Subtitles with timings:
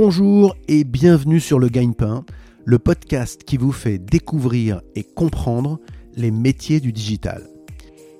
[0.00, 2.24] Bonjour et bienvenue sur le Gagne-Pain,
[2.64, 5.80] le podcast qui vous fait découvrir et comprendre
[6.14, 7.48] les métiers du digital.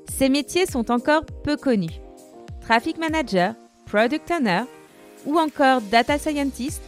[0.08, 2.00] Ces métiers sont encore peu connus.
[2.62, 3.54] Traffic Manager,
[3.86, 4.62] Product Owner
[5.24, 6.82] ou encore Data Scientist,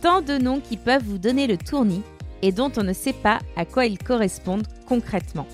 [0.00, 2.02] tant de noms qui peuvent vous donner le tournis
[2.42, 5.48] et dont on ne sait pas à quoi ils correspondent concrètement.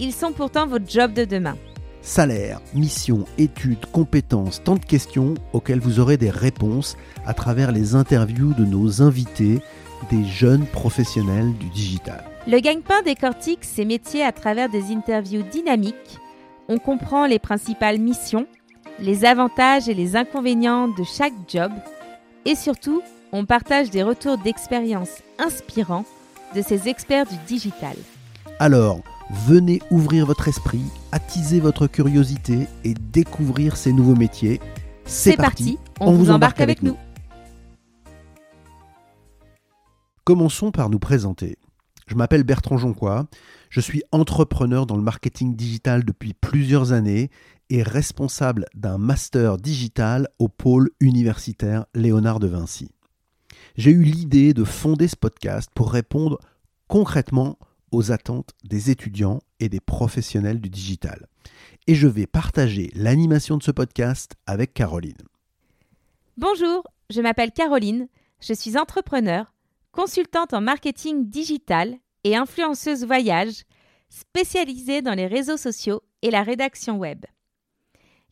[0.00, 1.56] Ils sont pourtant votre job de demain.
[2.06, 7.96] Salaire, mission, études, compétences, tant de questions auxquelles vous aurez des réponses à travers les
[7.96, 9.60] interviews de nos invités,
[10.08, 12.22] des jeunes professionnels du digital.
[12.46, 16.20] Le gagne-pain décortique ces métiers à travers des interviews dynamiques.
[16.68, 18.46] On comprend les principales missions,
[19.00, 21.72] les avantages et les inconvénients de chaque job
[22.44, 26.04] et surtout, on partage des retours d'expérience inspirants
[26.54, 27.96] de ces experts du digital.
[28.60, 34.60] Alors, venez ouvrir votre esprit, attiser votre curiosité et découvrir ces nouveaux métiers.
[35.04, 36.96] C'est parti, on, vous embarque avec nous.
[40.24, 41.56] Commençons par nous présenter.
[42.06, 43.26] Je m'appelle Bertrand Jonquois,
[43.68, 47.30] je suis entrepreneur dans le marketing digital depuis plusieurs années
[47.68, 52.90] et responsable d'un master digital au pôle universitaire Léonard de Vinci.
[53.76, 56.38] J'ai eu l'idée de fonder ce podcast pour répondre
[56.86, 57.58] concrètement
[57.96, 61.28] aux attentes des étudiants et des professionnels du digital.
[61.86, 65.16] Et je vais partager l'animation de ce podcast avec Caroline.
[66.36, 68.08] Bonjour, je m'appelle Caroline,
[68.40, 69.54] je suis entrepreneur,
[69.92, 73.62] consultante en marketing digital et influenceuse voyage,
[74.10, 77.24] spécialisée dans les réseaux sociaux et la rédaction web.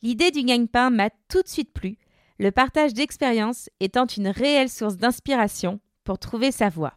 [0.02, 1.96] L'idée du gagne-pain m'a tout de suite plu,
[2.38, 6.92] le partage d'expériences étant une réelle source d'inspiration pour trouver sa voie.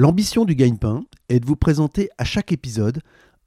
[0.00, 3.00] L'ambition du gagne-pain est de vous présenter à chaque épisode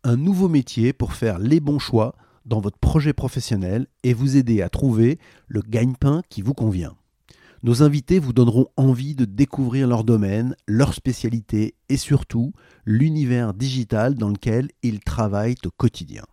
[0.03, 2.13] un nouveau métier pour faire les bons choix
[2.45, 6.93] dans votre projet professionnel et vous aider à trouver le gagne-pain qui vous convient.
[7.63, 12.51] Nos invités vous donneront envie de découvrir leur domaine, leur spécialité et surtout
[12.83, 16.25] l'univers digital dans lequel ils travaillent au quotidien.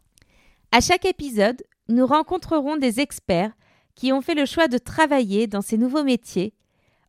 [0.72, 3.52] À chaque épisode, nous rencontrerons des experts
[3.94, 6.54] qui ont fait le choix de travailler dans ces nouveaux métiers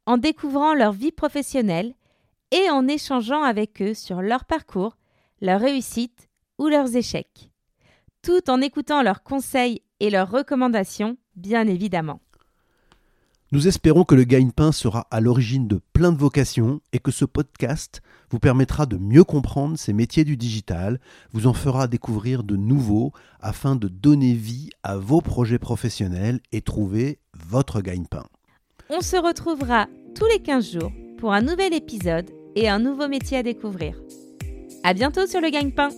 [0.06, 1.96] en découvrant leur vie professionnelle
[2.52, 4.98] et en échangeant avec eux sur leur parcours,
[5.42, 7.52] leurs réussites ou leurs échecs,
[8.22, 12.22] tout en écoutant leurs conseils et leurs recommandations, bien évidemment.
[13.52, 17.26] Nous espérons que le gagne-pain sera à l'origine de plein de vocations et que ce
[17.26, 21.00] podcast vous permettra de mieux comprendre ces métiers du digital,
[21.32, 26.62] vous en fera découvrir de nouveaux afin de donner vie à vos projets professionnels et
[26.62, 28.28] trouver votre gagne-pain.
[28.92, 33.38] On se retrouvera tous les 15 jours pour un nouvel épisode et un nouveau métier
[33.38, 34.02] à découvrir.
[34.84, 35.90] À bientôt sur le gagne-pain!